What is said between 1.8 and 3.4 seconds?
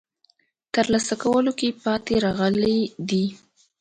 پاتې راغلي دي.